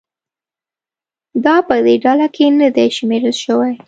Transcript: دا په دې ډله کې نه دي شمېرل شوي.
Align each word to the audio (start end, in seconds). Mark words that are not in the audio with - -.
دا 1.45 1.55
په 1.67 1.75
دې 1.85 1.95
ډله 2.03 2.27
کې 2.35 2.45
نه 2.59 2.67
دي 2.75 2.87
شمېرل 2.97 3.33
شوي. 3.43 3.71